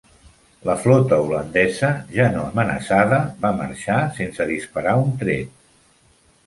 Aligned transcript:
La 0.69 0.75
flota 0.85 1.19
holandesa, 1.25 1.91
ja 2.15 2.27
no 2.37 2.47
amenaçat, 2.47 3.15
va 3.45 3.55
marxar 3.61 4.01
sense 4.21 4.53
disparar 4.55 5.01
un 5.05 5.17
tir. 5.23 5.41